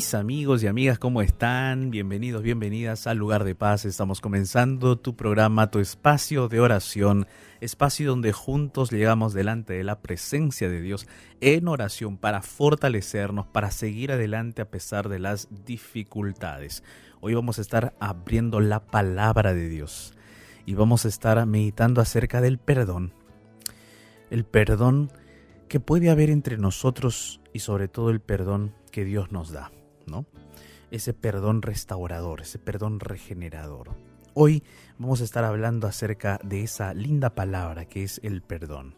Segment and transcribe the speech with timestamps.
[0.00, 1.90] mis amigos y amigas, ¿cómo están?
[1.90, 3.84] Bienvenidos, bienvenidas al lugar de paz.
[3.84, 7.26] Estamos comenzando tu programa, tu espacio de oración,
[7.60, 11.06] espacio donde juntos llegamos delante de la presencia de Dios
[11.42, 16.82] en oración para fortalecernos, para seguir adelante a pesar de las dificultades.
[17.20, 20.14] Hoy vamos a estar abriendo la palabra de Dios
[20.64, 23.12] y vamos a estar meditando acerca del perdón.
[24.30, 25.12] El perdón
[25.68, 29.70] que puede haber entre nosotros y sobre todo el perdón que Dios nos da,
[30.06, 30.26] ¿no?
[30.90, 33.90] Ese perdón restaurador, ese perdón regenerador.
[34.34, 34.62] Hoy
[34.98, 38.94] vamos a estar hablando acerca de esa linda palabra que es el perdón.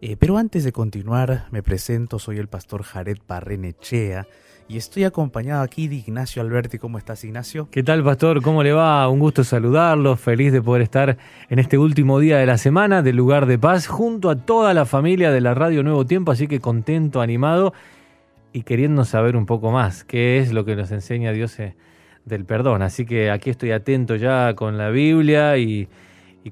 [0.00, 4.26] Eh, pero antes de continuar, me presento, soy el pastor Jared Parrenechea
[4.68, 6.78] y estoy acompañado aquí de Ignacio Alberti.
[6.78, 7.68] ¿Cómo estás, Ignacio?
[7.70, 8.42] ¿Qué tal, pastor?
[8.42, 9.08] ¿Cómo le va?
[9.08, 13.16] Un gusto saludarlo, feliz de poder estar en este último día de la semana del
[13.16, 16.58] lugar de paz junto a toda la familia de la Radio Nuevo Tiempo, así que
[16.58, 17.72] contento, animado
[18.52, 21.74] y queriendo saber un poco más qué es lo que nos enseña Dios eh,
[22.24, 22.82] del perdón.
[22.82, 25.88] Así que aquí estoy atento ya con la Biblia y,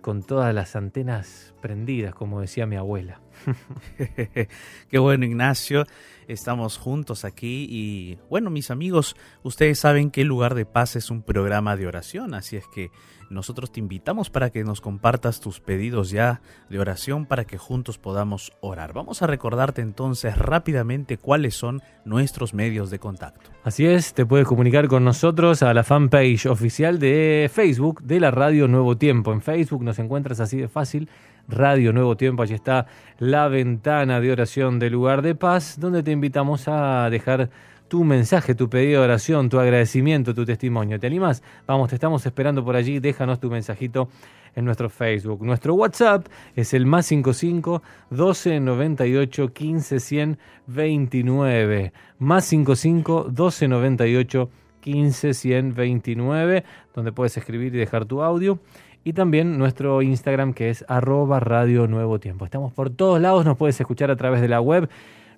[0.00, 3.20] con todas las antenas prendidas, como decía mi abuela.
[4.90, 5.84] Qué bueno, Ignacio.
[6.30, 11.10] Estamos juntos aquí y bueno, mis amigos, ustedes saben que el lugar de paz es
[11.10, 12.92] un programa de oración, así es que
[13.30, 17.98] nosotros te invitamos para que nos compartas tus pedidos ya de oración para que juntos
[17.98, 18.92] podamos orar.
[18.92, 23.50] Vamos a recordarte entonces rápidamente cuáles son nuestros medios de contacto.
[23.64, 28.30] Así es, te puedes comunicar con nosotros a la fanpage oficial de Facebook de la
[28.30, 29.32] Radio Nuevo Tiempo.
[29.32, 31.08] En Facebook nos encuentras así de fácil.
[31.50, 32.86] Radio Nuevo Tiempo, allí está
[33.18, 37.50] la ventana de oración del lugar de paz, donde te invitamos a dejar
[37.88, 41.00] tu mensaje, tu pedido de oración, tu agradecimiento, tu testimonio.
[41.00, 41.42] ¿Te animas?
[41.66, 43.00] Vamos, te estamos esperando por allí.
[43.00, 44.08] Déjanos tu mensajito
[44.54, 45.42] en nuestro Facebook.
[45.44, 50.38] Nuestro WhatsApp es el más 55 12 98 15 100
[50.68, 51.92] 29.
[52.20, 54.50] Más 55 12 98
[54.80, 58.58] 15 100 29, donde puedes escribir y dejar tu audio.
[59.02, 62.44] Y también nuestro Instagram que es arroba radio nuevo tiempo.
[62.44, 64.88] Estamos por todos lados, nos puedes escuchar a través de la web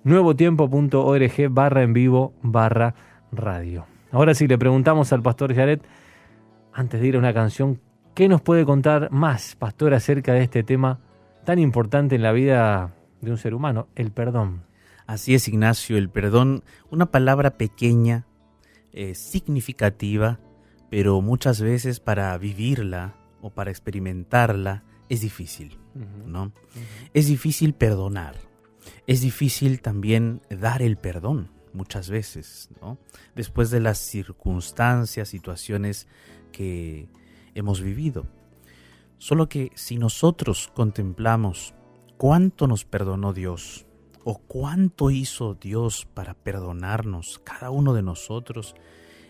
[0.03, 2.93] nuevotiempo.org barra en vivo barra
[3.31, 3.85] radio.
[4.11, 5.79] Ahora sí, le preguntamos al pastor Jared,
[6.73, 7.79] antes de ir a una canción,
[8.13, 10.99] ¿qué nos puede contar más, pastor, acerca de este tema
[11.45, 14.63] tan importante en la vida de un ser humano, el perdón?
[15.07, 18.25] Así es, Ignacio, el perdón, una palabra pequeña,
[18.91, 20.39] eh, significativa,
[20.89, 25.77] pero muchas veces para vivirla o para experimentarla es difícil,
[26.25, 26.51] ¿no?
[27.13, 28.35] Es difícil perdonar
[29.07, 32.97] es difícil también dar el perdón muchas veces, ¿no?
[33.35, 36.07] Después de las circunstancias, situaciones
[36.51, 37.09] que
[37.55, 38.27] hemos vivido.
[39.17, 41.73] Solo que si nosotros contemplamos
[42.17, 43.85] cuánto nos perdonó Dios
[44.23, 48.75] o cuánto hizo Dios para perdonarnos cada uno de nosotros,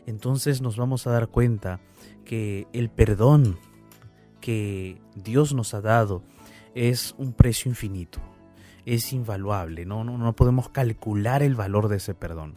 [0.06, 1.80] entonces nos vamos a dar cuenta
[2.26, 3.58] que el perdón
[4.44, 6.22] que Dios nos ha dado
[6.76, 8.20] es un precio infinito,
[8.86, 10.04] es invaluable, ¿no?
[10.04, 12.56] No, no podemos calcular el valor de ese perdón.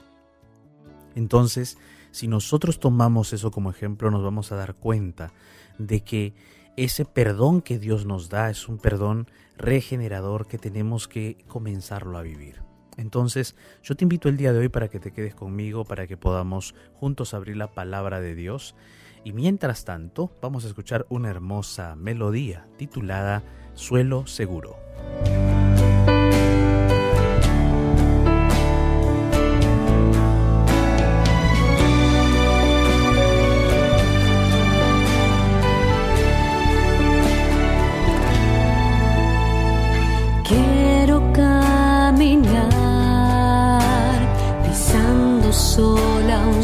[1.15, 1.79] Entonces,
[2.11, 5.33] si nosotros tomamos eso como ejemplo, nos vamos a dar cuenta
[5.79, 6.35] de que
[6.77, 12.23] ese perdón que Dios nos da es un perdón regenerador que tenemos que comenzarlo a
[12.23, 12.63] vivir.
[12.97, 13.55] Entonces,
[13.85, 16.75] yo te invito el día de hoy para que te quedes conmigo, para que podamos
[16.95, 18.75] juntos abrir la palabra de Dios.
[19.27, 23.43] Y mientras tanto, vamos a escuchar una hermosa melodía titulada
[23.75, 24.77] Suelo Seguro.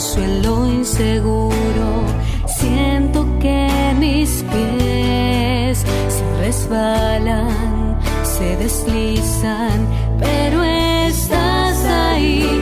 [0.03, 1.62] suelo inseguro.
[8.23, 9.87] Se deslizan,
[10.19, 12.62] pero estás ahí.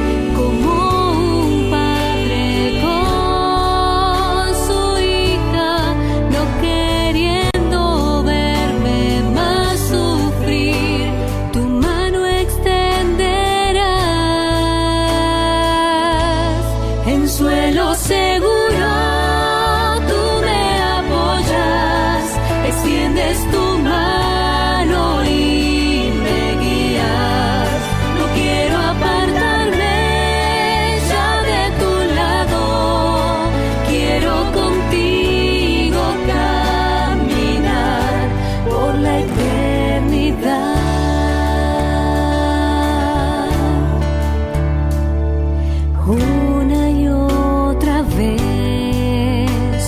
[46.12, 49.82] una y otra vez.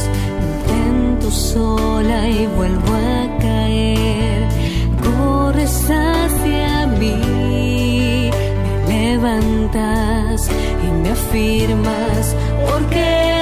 [0.48, 4.48] Intento sola y vuelvo a caer.
[5.02, 8.30] Corres hacia mí,
[8.88, 10.48] me levantas
[10.84, 12.36] y me afirmas
[12.70, 13.41] porque.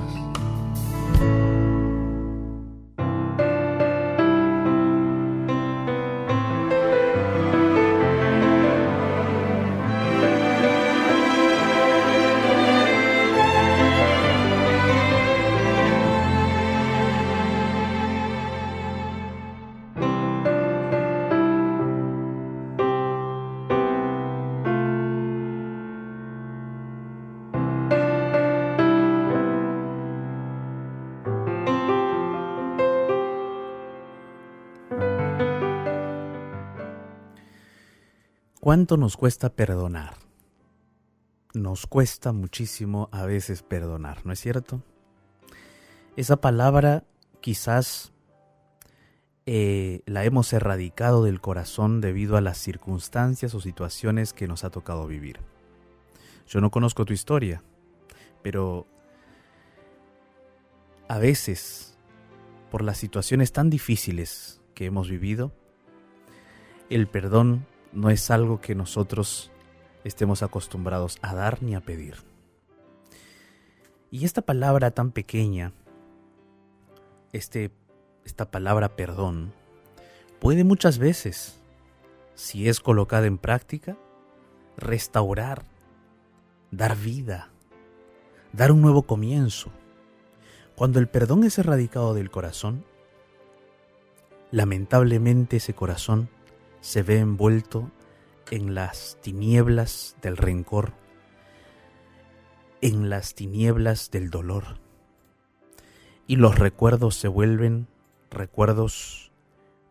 [38.71, 40.13] ¿Cuánto nos cuesta perdonar?
[41.53, 44.81] Nos cuesta muchísimo a veces perdonar, ¿no es cierto?
[46.15, 47.03] Esa palabra
[47.41, 48.13] quizás
[49.45, 54.69] eh, la hemos erradicado del corazón debido a las circunstancias o situaciones que nos ha
[54.69, 55.41] tocado vivir.
[56.47, 57.61] Yo no conozco tu historia,
[58.41, 58.87] pero
[61.09, 61.97] a veces,
[62.69, 65.51] por las situaciones tan difíciles que hemos vivido,
[66.89, 69.51] el perdón no es algo que nosotros
[70.03, 72.15] estemos acostumbrados a dar ni a pedir.
[74.09, 75.73] Y esta palabra tan pequeña,
[77.31, 77.71] este,
[78.25, 79.53] esta palabra perdón,
[80.39, 81.61] puede muchas veces,
[82.35, 83.97] si es colocada en práctica,
[84.77, 85.63] restaurar,
[86.71, 87.49] dar vida,
[88.53, 89.71] dar un nuevo comienzo.
[90.75, 92.83] Cuando el perdón es erradicado del corazón,
[94.51, 96.29] lamentablemente ese corazón
[96.81, 97.91] se ve envuelto
[98.49, 100.93] en las tinieblas del rencor,
[102.81, 104.79] en las tinieblas del dolor.
[106.27, 107.87] Y los recuerdos se vuelven
[108.29, 109.31] recuerdos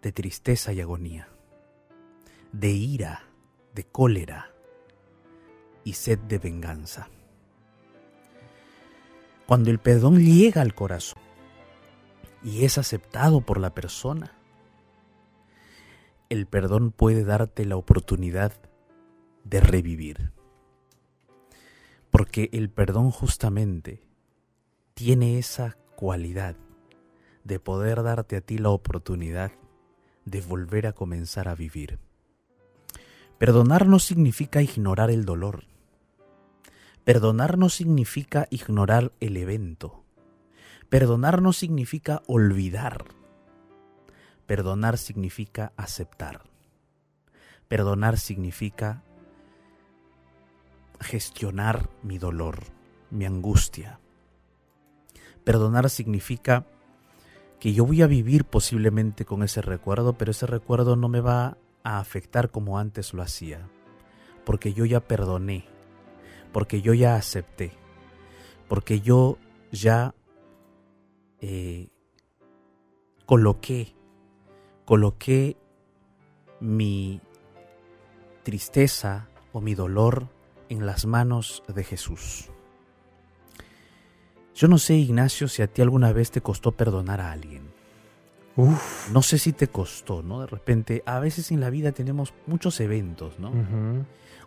[0.03, 1.29] de tristeza y agonía,
[2.53, 3.25] de ira,
[3.75, 4.51] de cólera
[5.85, 7.09] y sed de venganza.
[9.47, 11.23] Cuando el perdón llega al corazón
[12.43, 14.40] y es aceptado por la persona,
[16.31, 18.53] el perdón puede darte la oportunidad
[19.45, 20.33] de revivir.
[22.11, 24.01] Porque el perdón justamente
[24.95, 26.57] tiene esa cualidad
[27.43, 29.51] de poder darte a ti la oportunidad
[30.25, 31.99] de volver a comenzar a vivir.
[33.39, 35.65] Perdonar no significa ignorar el dolor.
[37.05, 40.05] Perdonar no significa ignorar el evento.
[40.89, 43.20] Perdonar no significa olvidar.
[44.51, 46.43] Perdonar significa aceptar.
[47.69, 49.05] Perdonar significa
[50.99, 52.59] gestionar mi dolor,
[53.13, 54.01] mi angustia.
[55.45, 56.67] Perdonar significa
[57.61, 61.57] que yo voy a vivir posiblemente con ese recuerdo, pero ese recuerdo no me va
[61.85, 63.69] a afectar como antes lo hacía,
[64.45, 65.65] porque yo ya perdoné,
[66.53, 67.71] porque yo ya acepté,
[68.67, 69.39] porque yo
[69.71, 70.13] ya
[71.39, 71.87] eh,
[73.27, 73.95] coloqué,
[74.91, 75.57] coloqué
[76.59, 77.21] mi
[78.43, 80.27] tristeza o mi dolor
[80.69, 82.51] en las manos de Jesús.
[84.53, 87.71] Yo no sé, Ignacio, si a ti alguna vez te costó perdonar a alguien.
[88.57, 89.13] Uf.
[89.13, 90.41] No sé si te costó, ¿no?
[90.41, 93.53] De repente, a veces en la vida tenemos muchos eventos, ¿no?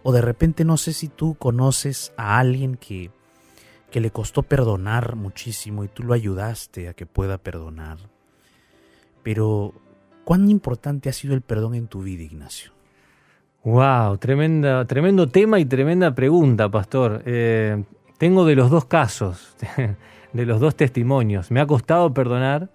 [0.03, 3.11] O de repente no sé si tú conoces a alguien que,
[3.91, 7.97] que le costó perdonar muchísimo y tú lo ayudaste a que pueda perdonar.
[9.23, 9.73] Pero,
[10.23, 12.71] ¿cuán importante ha sido el perdón en tu vida, Ignacio?
[13.63, 17.23] Wow, tremenda, tremendo tema y tremenda pregunta, pastor.
[17.25, 17.83] Eh,
[18.17, 19.55] tengo de los dos casos,
[20.33, 21.49] de los dos testimonios.
[21.49, 22.69] Me ha costado perdonar,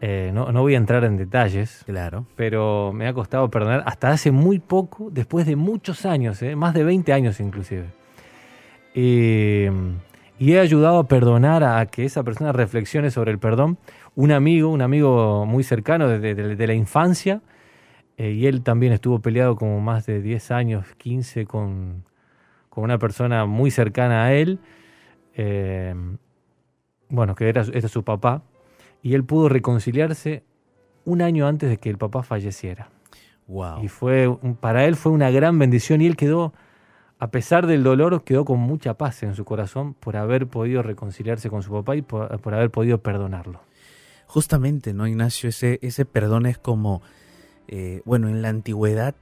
[0.00, 2.26] eh, no, no voy a entrar en detalles, Claro.
[2.36, 6.74] pero me ha costado perdonar hasta hace muy poco, después de muchos años, eh, más
[6.74, 7.86] de 20 años inclusive.
[8.94, 9.70] Eh,
[10.42, 13.78] y he ayudado a perdonar a que esa persona reflexione sobre el perdón.
[14.16, 17.42] Un amigo, un amigo muy cercano desde de, de la infancia,
[18.16, 22.02] eh, y él también estuvo peleado como más de 10 años, 15, con,
[22.70, 24.58] con una persona muy cercana a él,
[25.36, 25.94] eh,
[27.08, 28.42] bueno, que era, era su papá,
[29.00, 30.42] y él pudo reconciliarse
[31.04, 32.88] un año antes de que el papá falleciera.
[33.46, 33.84] Wow.
[33.84, 36.52] Y fue para él fue una gran bendición y él quedó,
[37.22, 41.50] a pesar del dolor, quedó con mucha paz en su corazón por haber podido reconciliarse
[41.50, 43.60] con su papá y por, por haber podido perdonarlo.
[44.26, 45.48] Justamente, ¿no, Ignacio?
[45.48, 47.00] Ese, ese perdón es como,
[47.68, 49.14] eh, bueno, en la antigüedad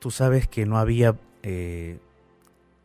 [0.00, 1.98] tú sabes que no había eh,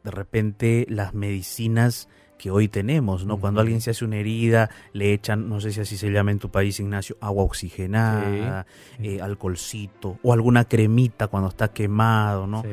[0.05, 3.41] de repente las medicinas que hoy tenemos, ¿no?
[3.41, 6.39] Cuando alguien se hace una herida, le echan, no sé si así se llama en
[6.39, 9.17] tu país, Ignacio, agua oxigenada, sí.
[9.17, 12.61] eh, alcoholcito, o alguna cremita cuando está quemado, ¿no?
[12.61, 12.69] Sí.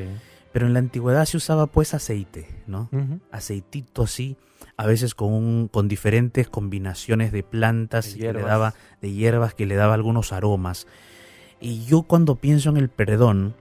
[0.59, 2.89] Pero en la antigüedad se usaba pues aceite, ¿no?
[3.31, 4.37] Aceitito así,
[4.77, 9.13] a veces con, un- con diferentes combinaciones de plantas De y que le daba, de
[9.13, 10.89] hierbas que le daba algunos aromas.
[11.61, 13.55] Y yo cuando pienso en el perdón,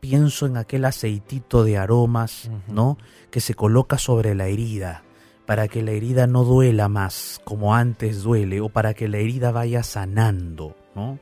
[0.00, 2.50] pienso en aquel aceitito de aromas.
[2.68, 2.98] ¿no?
[3.30, 5.02] Que se coloca sobre la herida
[5.46, 9.50] para que la herida no duela más como antes duele o para que la herida
[9.50, 11.18] vaya sanando, ¿no?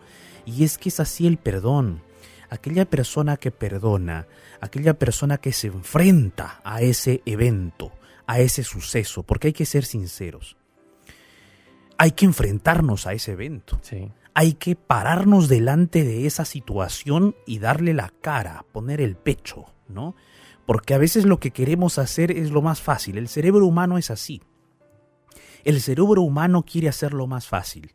[0.46, 2.02] Y es que es así el perdón.
[2.52, 4.26] Aquella persona que perdona,
[4.60, 7.92] aquella persona que se enfrenta a ese evento,
[8.26, 10.58] a ese suceso, porque hay que ser sinceros.
[11.96, 13.78] Hay que enfrentarnos a ese evento.
[13.80, 14.12] Sí.
[14.34, 20.14] Hay que pararnos delante de esa situación y darle la cara, poner el pecho, ¿no?
[20.66, 23.16] Porque a veces lo que queremos hacer es lo más fácil.
[23.16, 24.42] El cerebro humano es así.
[25.64, 27.94] El cerebro humano quiere hacerlo más fácil.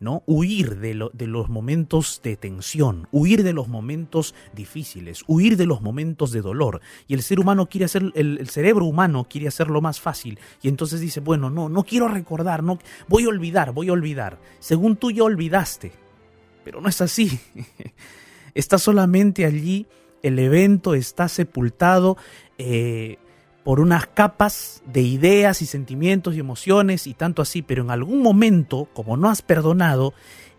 [0.00, 0.22] ¿No?
[0.26, 5.82] Huir de, de los momentos de tensión, huir de los momentos difíciles, huir de los
[5.82, 6.80] momentos de dolor.
[7.06, 10.38] Y el ser humano quiere hacer, el, el cerebro humano quiere hacerlo más fácil.
[10.62, 14.38] Y entonces dice, bueno, no, no quiero recordar, no, voy a olvidar, voy a olvidar.
[14.60, 15.92] Según tú ya olvidaste.
[16.64, 17.38] Pero no es así.
[18.54, 19.86] está solamente allí,
[20.22, 22.16] el evento está sepultado
[22.56, 23.18] eh,
[23.64, 28.22] por unas capas de ideas y sentimientos y emociones y tanto así, pero en algún
[28.22, 30.12] momento, como no has perdonado,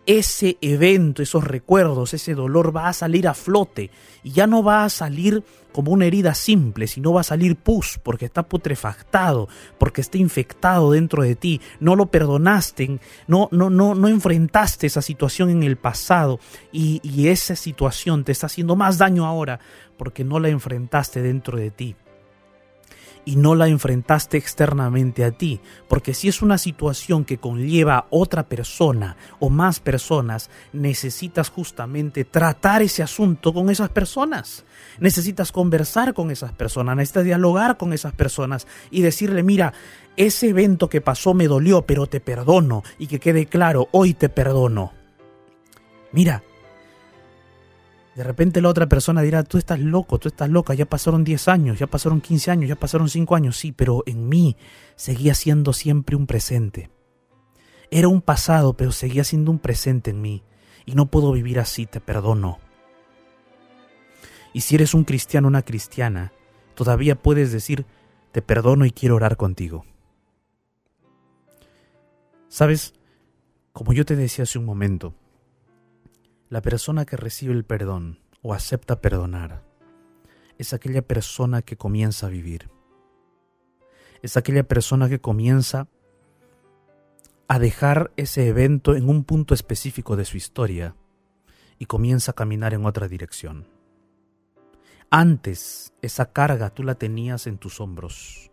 [0.06, 3.90] ese evento, esos recuerdos, ese dolor va a salir a flote.
[4.22, 8.00] Y ya no va a salir como una herida simple, sino va a salir pus
[8.02, 9.48] porque está putrefactado,
[9.78, 15.02] porque está infectado dentro de ti, no lo perdonaste, no, no, no, no enfrentaste esa
[15.02, 16.40] situación en el pasado.
[16.72, 19.60] Y, y esa situación te está haciendo más daño ahora
[19.96, 21.96] porque no la enfrentaste dentro de ti
[23.26, 28.06] y no la enfrentaste externamente a ti, porque si es una situación que conlleva a
[28.08, 34.64] otra persona o más personas, necesitas justamente tratar ese asunto con esas personas.
[35.00, 39.74] Necesitas conversar con esas personas, necesitas dialogar con esas personas y decirle, mira,
[40.16, 44.28] ese evento que pasó me dolió, pero te perdono y que quede claro, hoy te
[44.28, 44.92] perdono.
[46.12, 46.44] Mira,
[48.16, 51.48] de repente la otra persona dirá, tú estás loco, tú estás loca, ya pasaron 10
[51.48, 54.56] años, ya pasaron 15 años, ya pasaron 5 años, sí, pero en mí
[54.94, 56.90] seguía siendo siempre un presente.
[57.90, 60.42] Era un pasado, pero seguía siendo un presente en mí.
[60.86, 62.58] Y no puedo vivir así, te perdono.
[64.54, 66.32] Y si eres un cristiano, una cristiana,
[66.74, 67.84] todavía puedes decir,
[68.32, 69.84] te perdono y quiero orar contigo.
[72.48, 72.94] ¿Sabes?
[73.74, 75.12] Como yo te decía hace un momento,
[76.48, 79.64] la persona que recibe el perdón o acepta perdonar
[80.58, 82.70] es aquella persona que comienza a vivir.
[84.22, 85.88] Es aquella persona que comienza
[87.48, 90.96] a dejar ese evento en un punto específico de su historia
[91.78, 93.68] y comienza a caminar en otra dirección.
[95.10, 98.50] Antes esa carga tú la tenías en tus hombros.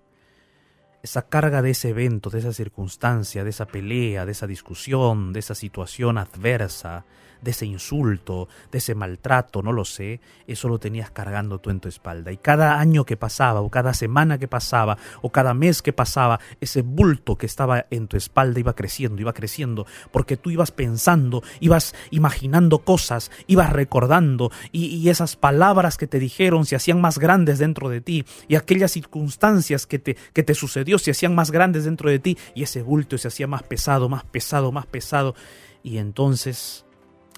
[1.02, 5.40] Esa carga de ese evento, de esa circunstancia, de esa pelea, de esa discusión, de
[5.40, 7.06] esa situación adversa,
[7.44, 11.80] de ese insulto, de ese maltrato, no lo sé, eso lo tenías cargando tú en
[11.80, 12.32] tu espalda.
[12.32, 16.40] Y cada año que pasaba, o cada semana que pasaba, o cada mes que pasaba,
[16.62, 21.44] ese bulto que estaba en tu espalda iba creciendo, iba creciendo, porque tú ibas pensando,
[21.60, 27.60] ibas imaginando cosas, ibas recordando, y, esas palabras que te dijeron se hacían más grandes
[27.60, 31.84] dentro de ti, y aquellas circunstancias que te, que te sucedió se hacían más grandes
[31.86, 35.36] dentro de ti, y ese bulto se hacía más pesado, más pesado, más pesado,
[35.84, 36.83] y entonces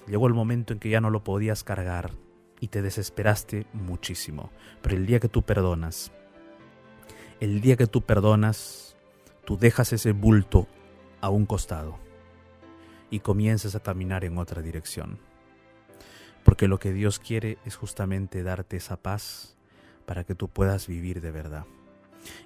[0.06, 2.12] llegó el momento en que ya no lo podías cargar
[2.60, 4.50] y te desesperaste muchísimo.
[4.82, 6.12] Pero el día que tú perdonas,
[7.40, 8.96] el día que tú perdonas,
[9.44, 10.66] tú dejas ese bulto
[11.20, 11.98] a un costado
[13.10, 15.18] y comienzas a caminar en otra dirección.
[16.44, 19.56] Porque lo que Dios quiere es justamente darte esa paz
[20.06, 21.64] para que tú puedas vivir de verdad.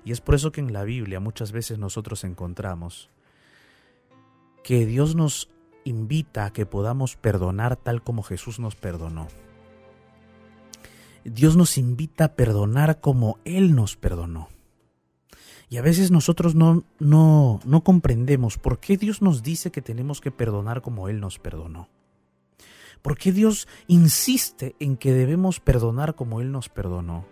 [0.04, 3.10] Y es por eso que en la Biblia muchas veces nosotros encontramos
[4.62, 5.48] que Dios nos
[5.90, 9.28] invita a que podamos perdonar tal como Jesús nos perdonó.
[11.24, 14.48] Dios nos invita a perdonar como Él nos perdonó.
[15.68, 20.20] Y a veces nosotros no, no, no comprendemos por qué Dios nos dice que tenemos
[20.20, 21.88] que perdonar como Él nos perdonó.
[23.02, 27.24] ¿Por qué Dios insiste en que debemos perdonar como Él nos perdonó?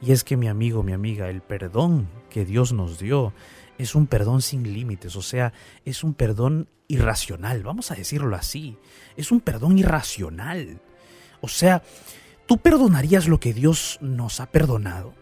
[0.00, 3.34] Y es que mi amigo, mi amiga, el perdón que Dios nos dio
[3.80, 5.52] es un perdón sin límites, o sea,
[5.84, 8.76] es un perdón irracional, vamos a decirlo así,
[9.16, 10.82] es un perdón irracional.
[11.40, 11.82] O sea,
[12.46, 15.14] ¿tú perdonarías lo que Dios nos ha perdonado?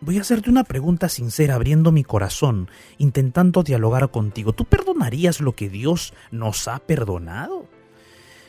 [0.00, 4.52] Voy a hacerte una pregunta sincera, abriendo mi corazón, intentando dialogar contigo.
[4.52, 7.66] ¿Tú perdonarías lo que Dios nos ha perdonado?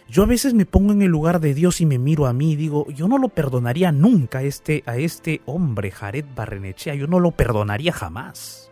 [0.09, 2.53] Yo a veces me pongo en el lugar de Dios y me miro a mí
[2.53, 7.07] y digo, yo no lo perdonaría nunca a este, a este hombre, Jared Barrenechea, yo
[7.07, 8.71] no lo perdonaría jamás.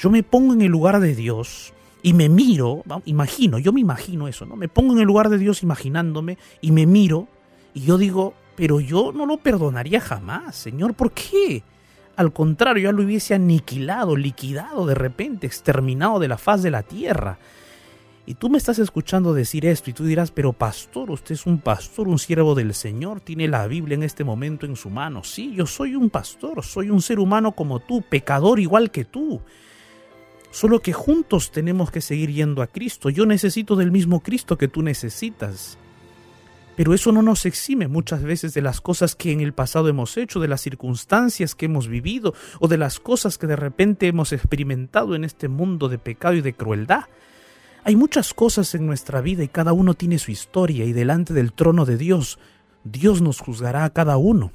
[0.00, 4.28] Yo me pongo en el lugar de Dios y me miro, imagino, yo me imagino
[4.28, 4.56] eso, ¿no?
[4.56, 7.28] Me pongo en el lugar de Dios imaginándome y me miro
[7.74, 11.62] y yo digo, pero yo no lo perdonaría jamás, Señor, ¿por qué?
[12.16, 16.82] Al contrario, ya lo hubiese aniquilado, liquidado de repente, exterminado de la faz de la
[16.82, 17.38] tierra.
[18.24, 21.58] Y tú me estás escuchando decir esto y tú dirás, pero pastor, usted es un
[21.58, 25.24] pastor, un siervo del Señor, tiene la Biblia en este momento en su mano.
[25.24, 29.42] Sí, yo soy un pastor, soy un ser humano como tú, pecador igual que tú.
[30.50, 33.08] Solo que juntos tenemos que seguir yendo a Cristo.
[33.08, 35.78] Yo necesito del mismo Cristo que tú necesitas.
[36.76, 40.16] Pero eso no nos exime muchas veces de las cosas que en el pasado hemos
[40.16, 44.32] hecho, de las circunstancias que hemos vivido o de las cosas que de repente hemos
[44.32, 47.04] experimentado en este mundo de pecado y de crueldad.
[47.84, 51.52] Hay muchas cosas en nuestra vida y cada uno tiene su historia y delante del
[51.52, 52.38] trono de Dios,
[52.84, 54.52] Dios nos juzgará a cada uno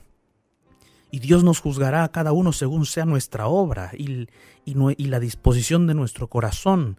[1.16, 4.28] y Dios nos juzgará a cada uno según sea nuestra obra y,
[4.66, 6.98] la disposición de nuestro corazón.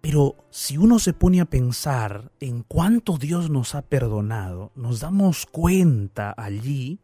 [0.00, 5.44] Pero si uno se pone a pensar en cuánto Dios nos ha perdonado, nos damos
[5.44, 7.00] cuenta allí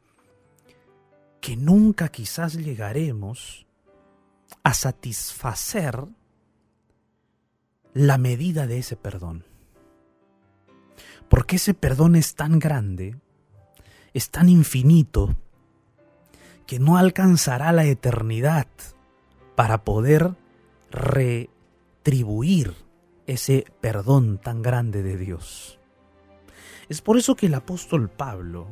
[1.43, 3.67] que nunca quizás llegaremos
[4.63, 6.07] a satisfacer
[7.93, 9.45] la medida de ese perdón.
[11.29, 13.21] Porque ese perdón es tan grande,
[14.15, 15.37] es tan infinito,
[16.67, 18.67] que no alcanzará la eternidad
[19.55, 20.35] para poder
[20.91, 22.75] retribuir
[23.27, 25.79] ese perdón tan grande de Dios.
[26.89, 28.69] Es por eso que el apóstol Pablo,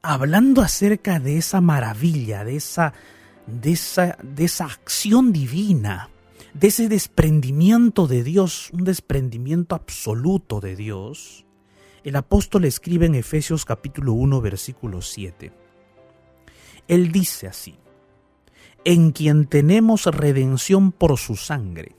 [0.00, 2.94] hablando acerca de esa maravilla, de esa,
[3.46, 6.08] de esa, de esa acción divina,
[6.54, 11.44] de ese desprendimiento de Dios, un desprendimiento absoluto de Dios,
[12.04, 15.67] el apóstol escribe en Efesios capítulo 1 versículo 7.
[16.88, 17.78] Él dice así,
[18.84, 21.94] en quien tenemos redención por su sangre,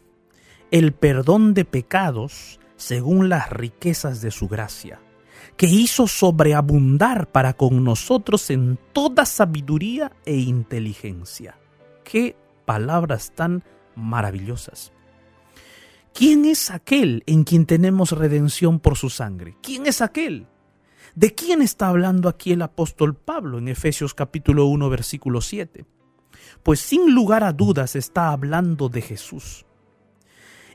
[0.71, 4.99] el perdón de pecados según las riquezas de su gracia,
[5.57, 11.57] que hizo sobreabundar para con nosotros en toda sabiduría e inteligencia.
[12.03, 13.63] Qué palabras tan
[13.95, 14.91] maravillosas.
[16.13, 19.55] ¿Quién es aquel en quien tenemos redención por su sangre?
[19.61, 20.47] ¿Quién es aquel?
[21.15, 25.85] ¿De quién está hablando aquí el apóstol Pablo en Efesios capítulo 1 versículo 7?
[26.61, 29.65] Pues sin lugar a dudas está hablando de Jesús.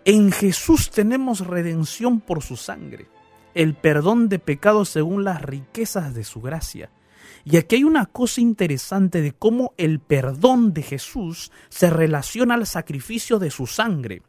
[0.05, 3.09] En Jesús tenemos redención por su sangre,
[3.55, 6.90] el perdón de pecados según las riquezas de su gracia.
[7.44, 12.66] Y aquí hay una cosa interesante de cómo el perdón de Jesús se relaciona al
[12.66, 14.23] sacrificio de su sangre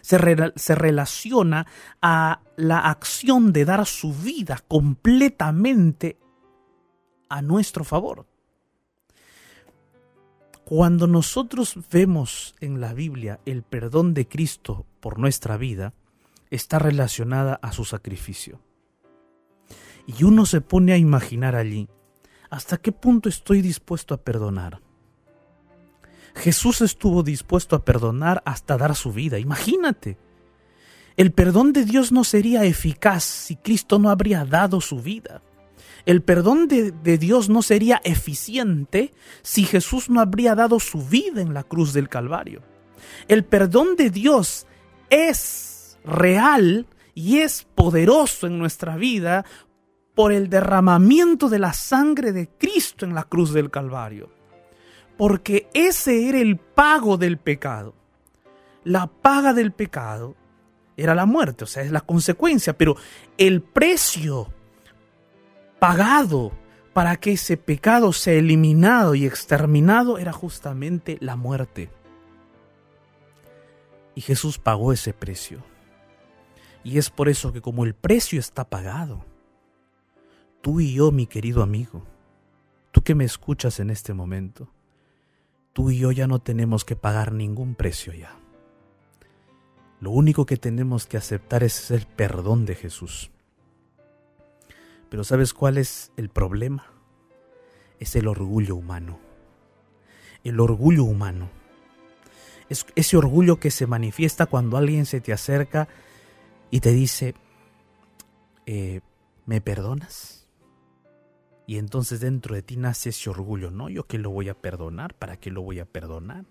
[0.00, 1.66] se, relaciona
[2.00, 6.18] a la acción de dar su vida completamente
[7.28, 8.26] a nuestro favor.
[10.64, 15.92] Cuando nosotros vemos en la Biblia el perdón de Cristo por nuestra vida,
[16.50, 18.60] está relacionada a su sacrificio.
[20.06, 21.88] Y uno se pone a imaginar allí,
[22.50, 24.80] ¿hasta qué punto estoy dispuesto a perdonar?
[26.34, 30.18] Jesús estuvo dispuesto a perdonar hasta dar su vida, imagínate.
[31.16, 35.42] El perdón de Dios no sería eficaz si Cristo no habría dado su vida.
[36.04, 41.54] El perdón de, Dios no sería eficiente si Jesús no habría dado su vida en
[41.54, 42.62] la cruz del Calvario.
[43.28, 44.66] El perdón de Dios
[45.10, 49.44] es real y es poderoso en nuestra vida
[50.14, 54.41] por el derramamiento de la sangre de Cristo en la cruz del Calvario.
[55.16, 57.94] Porque ese era el pago del pecado.
[58.84, 60.34] La paga del pecado
[60.96, 62.96] era la muerte, o sea, es la consecuencia, pero
[63.38, 64.48] el precio
[65.78, 66.52] pagado
[66.92, 71.90] para que ese pecado sea eliminado y exterminado era justamente la muerte.
[74.14, 75.64] Y Jesús pagó ese precio.
[76.84, 79.24] Y es por eso que como el precio está pagado,
[80.60, 82.04] tú y yo, mi querido amigo,
[82.90, 84.68] tú que me escuchas en este momento,
[85.72, 88.36] tú y yo ya no tenemos que pagar ningún precio ya.
[90.00, 93.30] Lo único que tenemos que aceptar es el perdón de Jesús.
[95.08, 96.86] Pero ¿sabes cuál es el problema?
[98.00, 99.20] Es el orgullo humano.
[100.42, 101.50] El orgullo humano.
[102.68, 105.88] Es ese orgullo que se manifiesta cuando alguien se te acerca
[106.70, 107.34] y te dice,
[108.66, 109.02] eh,
[109.46, 110.41] ¿me perdonas?
[111.72, 113.88] Y entonces dentro de ti nace ese orgullo, ¿no?
[113.88, 116.44] Yo que lo voy a perdonar, ¿para qué lo voy a perdonar?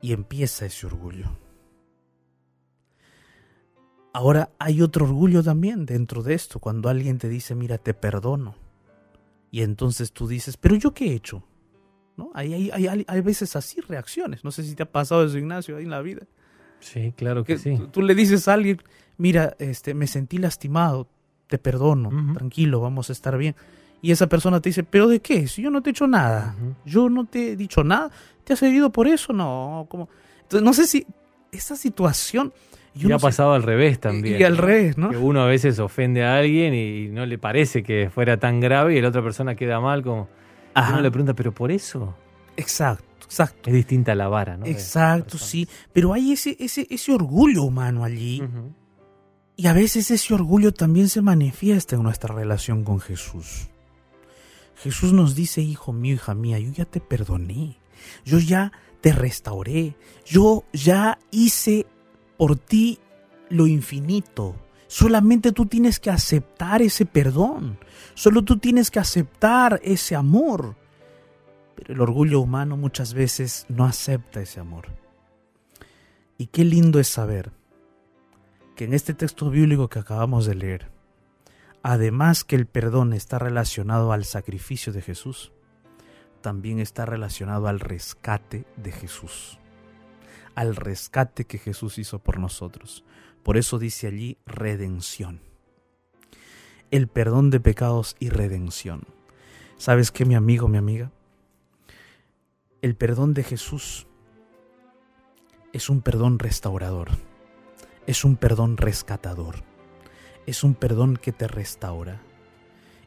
[0.00, 1.26] Y empieza ese orgullo.
[4.12, 8.56] Ahora hay otro orgullo también dentro de esto, cuando alguien te dice, mira, te perdono.
[9.52, 11.44] Y entonces tú dices, pero yo qué he hecho?
[12.16, 12.32] ¿No?
[12.34, 14.42] Hay, hay, hay, hay veces así reacciones.
[14.42, 16.26] No sé si te ha pasado eso, Ignacio, ahí en la vida.
[16.80, 17.78] Sí, claro que, sí.
[17.92, 18.82] Tú, le dices a alguien,
[19.16, 21.08] mira, este, me sentí lastimado,
[21.52, 23.54] te perdono, tranquilo, vamos a estar bien.
[24.00, 25.46] Y esa persona te dice, ¿pero de qué?
[25.46, 28.10] Si yo no te he hecho nada, yo no te he dicho nada,
[28.42, 29.34] ¿te has herido por eso?
[29.34, 30.08] No, como...
[30.44, 31.06] Entonces, no sé si
[31.52, 32.54] esa situación
[32.94, 34.40] y, ha pasado al revés también.
[34.40, 35.10] Y, al revés, ¿no?
[35.10, 38.96] Que uno a veces ofende a alguien y no le parece que fuera tan grave
[38.96, 40.30] y la otra persona queda mal como...
[40.74, 42.14] Uno le pregunta, ¿pero por eso?
[42.56, 43.68] Exacto, exacto.
[43.68, 44.64] Es distinta la vara, ¿no?
[44.64, 45.68] Exacto, sí.
[45.92, 48.42] Pero hay ese, ese, ese orgullo humano allí.
[49.56, 53.68] Y a veces ese orgullo también se manifiesta en nuestra relación con Jesús.
[54.76, 57.76] Jesús nos dice, hijo mío, hija mía, yo ya te perdoné.
[58.24, 59.96] Yo ya te restauré.
[60.24, 61.86] Yo ya hice
[62.36, 62.98] por ti
[63.50, 64.56] lo infinito.
[64.88, 67.78] Solamente tú tienes que aceptar ese perdón.
[68.14, 70.76] Solo tú tienes que aceptar ese amor.
[71.76, 74.88] Pero el orgullo humano muchas veces no acepta ese amor.
[76.38, 77.52] Y qué lindo es saber
[78.82, 80.90] en este texto bíblico que acabamos de leer,
[81.82, 85.52] además que el perdón está relacionado al sacrificio de Jesús,
[86.40, 89.58] también está relacionado al rescate de Jesús
[90.54, 93.04] al rescate que Jesús hizo por nosotros.
[93.42, 95.40] Por eso dice allí redención.
[96.90, 99.02] El perdón de pecados y redención.
[99.78, 101.10] ¿Sabes qué, mi amigo, mi amiga?
[102.82, 104.06] El perdón de Jesús
[105.72, 107.10] es un perdón restaurador,
[108.06, 109.62] es un perdón rescatador,
[110.46, 112.22] es un perdón que te restaura.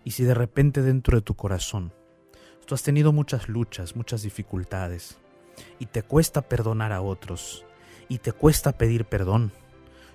[0.03, 1.91] Y si de repente dentro de tu corazón
[2.65, 5.19] tú has tenido muchas luchas, muchas dificultades,
[5.79, 7.65] y te cuesta perdonar a otros
[8.09, 9.51] y te cuesta pedir perdón,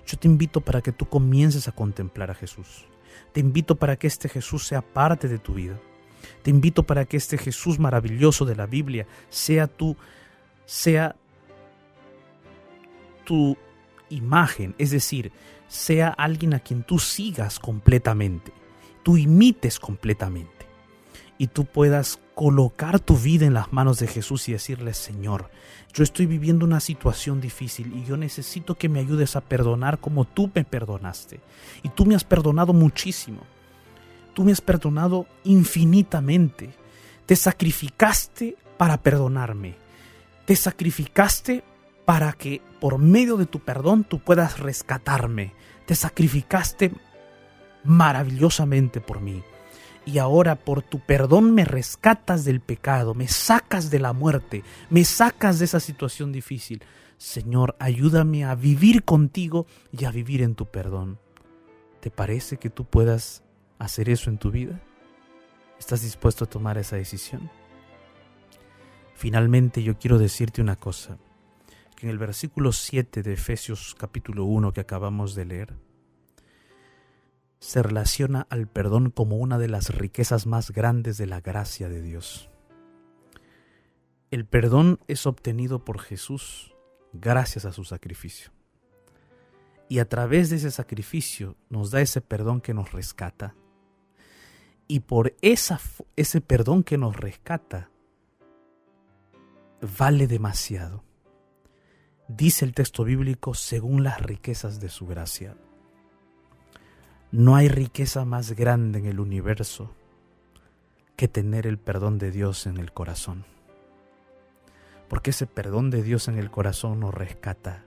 [0.05, 2.85] yo te invito para que tú comiences a contemplar a Jesús.
[3.33, 5.79] Te invito para que este Jesús sea parte de tu vida.
[6.41, 9.95] Te invito para que este Jesús maravilloso de la Biblia sea tu
[10.65, 11.15] sea
[13.25, 13.57] tu
[14.11, 15.31] imagen, es decir,
[15.67, 18.51] sea alguien a quien tú sigas completamente,
[19.03, 20.67] tú imites completamente
[21.37, 25.49] y tú puedas colocar tu vida en las manos de Jesús y decirle, Señor,
[25.93, 30.25] yo estoy viviendo una situación difícil y yo necesito que me ayudes a perdonar como
[30.25, 31.39] tú me perdonaste.
[31.81, 33.41] Y tú me has perdonado muchísimo.
[34.35, 36.69] Tú me has perdonado infinitamente.
[37.25, 39.75] Te sacrificaste para perdonarme.
[40.45, 41.63] Te sacrificaste
[42.05, 45.53] para que por medio de tu perdón tú puedas rescatarme.
[45.85, 46.91] Te sacrificaste
[47.83, 49.43] maravillosamente por mí
[50.05, 55.03] y ahora por tu perdón me rescatas del pecado, me sacas de la muerte, me
[55.03, 56.83] sacas de esa situación difícil.
[57.17, 61.19] Señor, ayúdame a vivir contigo y a vivir en tu perdón.
[61.99, 63.43] ¿Te parece que tú puedas
[63.77, 64.81] hacer eso en tu vida?
[65.79, 67.51] ¿Estás dispuesto a tomar esa decisión?
[69.13, 71.19] Finalmente yo quiero decirte una cosa,
[72.01, 75.75] en el versículo 7 de Efesios capítulo 1 que acabamos de leer,
[77.59, 82.01] se relaciona al perdón como una de las riquezas más grandes de la gracia de
[82.01, 82.49] Dios.
[84.31, 86.75] El perdón es obtenido por Jesús
[87.13, 88.51] gracias a su sacrificio.
[89.87, 93.55] Y a través de ese sacrificio nos da ese perdón que nos rescata.
[94.87, 97.91] Y por ese perdón que nos rescata,
[99.99, 101.10] vale demasiado.
[102.37, 105.57] Dice el texto bíblico según las riquezas de su gracia.
[107.29, 109.93] No hay riqueza más grande en el universo
[111.17, 113.43] que tener el perdón de Dios en el corazón.
[115.09, 117.83] Porque ese perdón de Dios en el corazón nos rescata,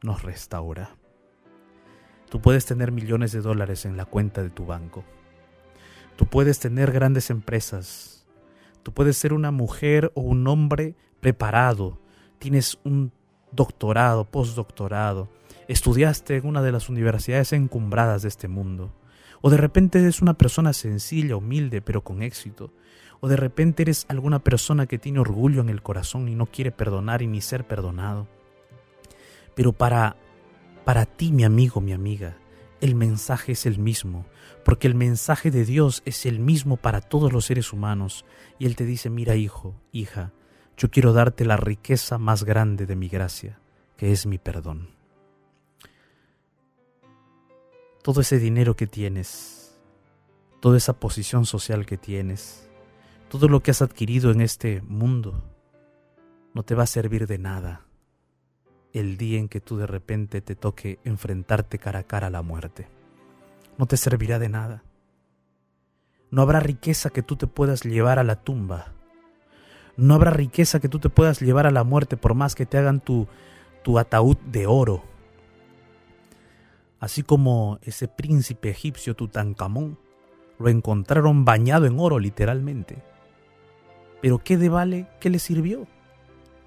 [0.00, 0.94] nos restaura.
[2.30, 5.02] Tú puedes tener millones de dólares en la cuenta de tu banco.
[6.14, 8.28] Tú puedes tener grandes empresas.
[8.84, 11.98] Tú puedes ser una mujer o un hombre preparado.
[12.38, 13.10] Tienes un
[13.52, 15.28] doctorado, postdoctorado
[15.68, 18.90] estudiaste en una de las universidades encumbradas de este mundo,
[19.42, 22.72] o de repente eres una persona sencilla, humilde, pero con éxito,
[23.20, 26.72] o de repente eres alguna persona que tiene orgullo en el corazón y no quiere
[26.72, 28.26] perdonar y ni ser perdonado.
[29.54, 30.16] Pero para
[30.88, 32.38] para ti, mi amigo, mi amiga,
[32.80, 34.24] el mensaje es el mismo,
[34.64, 38.24] porque el mensaje de Dios es el mismo para todos los seres humanos,
[38.58, 40.32] y Él te dice, mira hijo, hija,
[40.78, 43.58] yo quiero darte la riqueza más grande de mi gracia,
[43.98, 44.98] que es mi perdón.
[48.08, 49.78] todo ese dinero que tienes,
[50.60, 52.66] toda esa posición social que tienes,
[53.28, 55.44] todo lo que has adquirido en este mundo,
[56.54, 57.84] no te va a servir de nada
[58.94, 62.40] el día en que tú de repente te toque enfrentarte cara a cara a la
[62.40, 62.88] muerte.
[63.76, 64.82] No te servirá de nada.
[66.30, 68.94] No habrá riqueza que tú te puedas llevar a la tumba.
[69.98, 72.78] No habrá riqueza que tú te puedas llevar a la muerte por más que te
[72.78, 73.28] hagan tu,
[73.98, 75.02] ataúd de oro
[77.00, 79.98] así como ese príncipe egipcio Tutankamón,
[80.58, 83.02] lo encontraron bañado en oro literalmente.
[84.20, 85.86] Pero ¿qué de vale qué le sirvió?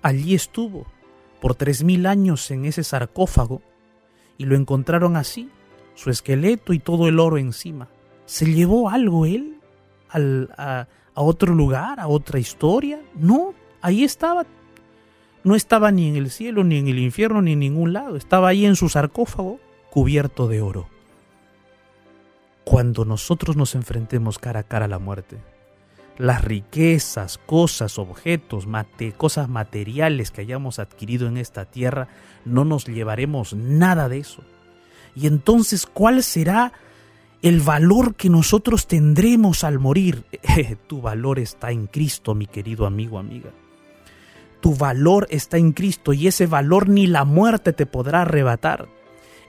[0.02, 0.86] Allí estuvo,
[1.42, 3.62] por tres mil años en ese sarcófago,
[4.38, 5.50] y lo encontraron así,
[5.94, 7.90] su esqueleto y todo el oro encima.
[8.26, 9.60] ¿Se llevó algo él
[10.10, 13.02] a, a otro lugar, a otra historia?
[13.16, 14.46] No, ahí estaba.
[15.44, 18.16] No estaba ni en el cielo, ni en el infierno, ni en ningún lado.
[18.16, 20.88] Estaba ahí en su sarcófago, cubierto de oro.
[22.64, 25.40] Cuando nosotros nos enfrentemos cara a cara a la muerte,
[26.18, 28.68] las riquezas, cosas, objetos,
[29.18, 32.08] cosas materiales que hayamos adquirido en esta tierra,
[32.46, 34.44] no nos llevaremos nada de eso.
[35.16, 36.74] Y entonces, ¿cuál será
[37.42, 40.24] el valor que nosotros tendremos al morir?
[40.88, 43.52] tu valor está en Cristo, mi querido amigo, amiga.
[44.62, 48.88] Tu valor está en Cristo y ese valor ni la muerte te podrá arrebatar.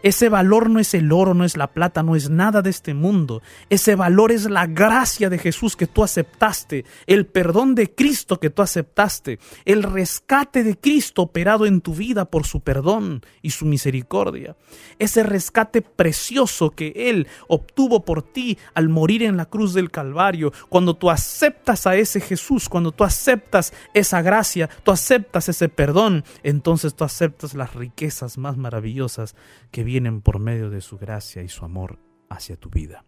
[0.02, 2.94] Ese valor no es el oro, no es la plata, no es nada de este
[2.94, 3.42] mundo.
[3.70, 8.50] Ese valor es la gracia de Jesús que tú aceptaste, el perdón de Cristo que
[8.50, 13.64] tú aceptaste, el rescate de Cristo operado en tu vida por su perdón y su
[13.64, 14.56] misericordia.
[14.98, 20.52] Ese rescate precioso que Él obtuvo por ti al morir en la cruz del Calvario.
[20.68, 26.24] Cuando tú aceptas a ese Jesús, cuando tú aceptas esa gracia, tú aceptas ese perdón,
[26.42, 29.34] entonces tú aceptas las riquezas más maravillosas
[29.70, 31.98] que vienen por medio de su gracia y su amor
[32.31, 33.05] hacia tu vida.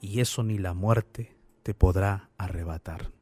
[0.00, 3.12] Y eso ni la muerte te podrá arrebatar.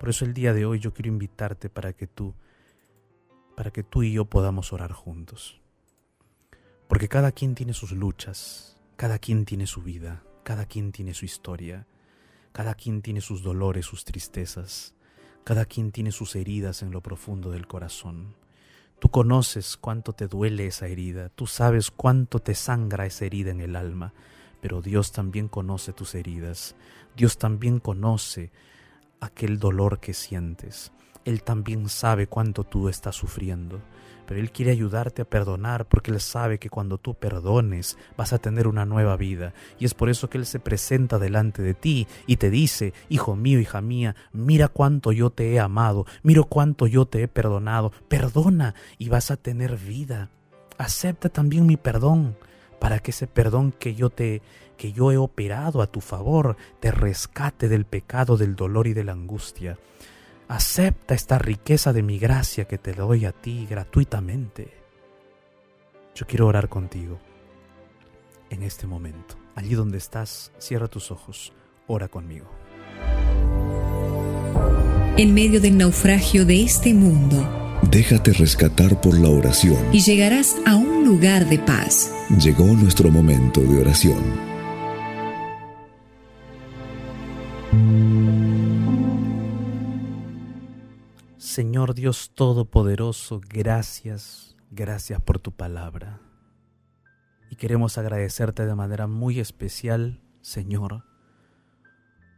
[0.00, 2.34] Por eso el día de hoy yo quiero invitarte para que tú
[3.56, 5.62] para que tú y yo podamos orar juntos.
[6.88, 11.24] Porque cada quien tiene sus luchas, cada quien tiene su vida, cada quien tiene su
[11.24, 11.86] historia,
[12.50, 14.96] cada quien tiene sus dolores, sus tristezas,
[15.44, 18.34] cada quien tiene sus heridas en lo profundo del corazón.
[18.98, 23.60] Tú conoces cuánto te duele esa herida, tú sabes cuánto te sangra esa herida en
[23.60, 24.14] el alma,
[24.60, 26.76] pero Dios también conoce tus heridas,
[27.14, 28.50] Dios también conoce
[29.20, 30.92] aquel dolor que sientes,
[31.24, 33.82] Él también sabe cuánto tú estás sufriendo
[34.26, 38.38] pero Él quiere ayudarte a perdonar porque Él sabe que cuando tú perdones vas a
[38.38, 39.54] tener una nueva vida.
[39.78, 43.36] Y es por eso que Él se presenta delante de ti y te dice, Hijo
[43.36, 47.92] mío, hija mía, mira cuánto yo te he amado, mira cuánto yo te he perdonado,
[48.08, 50.30] perdona y vas a tener vida.
[50.78, 52.36] Acepta también mi perdón
[52.80, 54.42] para que ese perdón que yo te
[54.76, 59.04] que yo he operado a tu favor te rescate del pecado, del dolor y de
[59.04, 59.78] la angustia.
[60.48, 64.72] Acepta esta riqueza de mi gracia que te doy a ti gratuitamente.
[66.14, 67.18] Yo quiero orar contigo
[68.50, 69.34] en este momento.
[69.56, 71.52] Allí donde estás, cierra tus ojos,
[71.88, 72.46] ora conmigo.
[75.16, 79.76] En medio del naufragio de este mundo, Déjate rescatar por la oración.
[79.92, 82.10] Y llegarás a un lugar de paz.
[82.42, 84.55] Llegó nuestro momento de oración.
[91.56, 96.20] Señor Dios Todopoderoso, gracias, gracias por tu palabra.
[97.48, 101.04] Y queremos agradecerte de manera muy especial, Señor,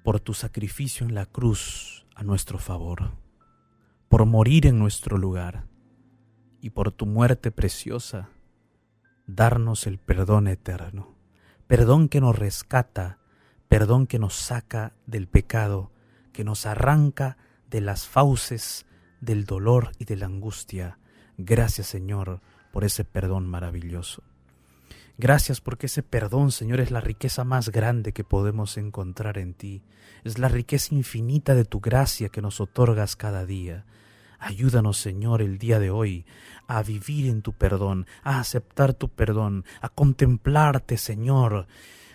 [0.04, 3.10] por tu sacrificio en la cruz a nuestro favor,
[4.08, 5.64] por morir en nuestro lugar
[6.60, 8.28] y por tu muerte preciosa,
[9.26, 11.16] darnos el perdón eterno,
[11.66, 13.18] perdón que nos rescata,
[13.66, 15.90] perdón que nos saca del pecado,
[16.32, 17.36] que nos arranca
[17.68, 18.84] de las fauces
[19.20, 20.98] del dolor y de la angustia.
[21.36, 22.40] Gracias Señor
[22.72, 24.22] por ese perdón maravilloso.
[25.20, 29.82] Gracias porque ese perdón, Señor, es la riqueza más grande que podemos encontrar en ti.
[30.22, 33.84] Es la riqueza infinita de tu gracia que nos otorgas cada día.
[34.38, 36.24] Ayúdanos, Señor, el día de hoy
[36.68, 41.66] a vivir en tu perdón, a aceptar tu perdón, a contemplarte, Señor,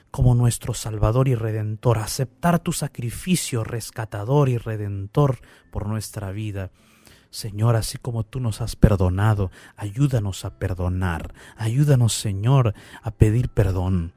[0.09, 5.39] como nuestro Salvador y Redentor, a aceptar tu sacrificio rescatador y redentor
[5.71, 6.71] por nuestra vida
[7.33, 11.33] Señor, así como tú nos has perdonado, ayúdanos a perdonar.
[11.57, 14.13] Ayúdanos, Señor, a pedir perdón.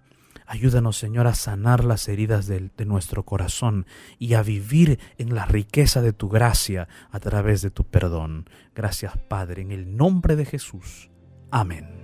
[0.46, 3.86] Ayúdanos, Señor, a sanar las heridas de, nuestro corazón
[4.18, 8.50] y a vivir en la riqueza de tu gracia a través de tu perdón.
[8.74, 11.08] Gracias, Padre, en el nombre de Jesús.
[11.50, 11.96] Amén.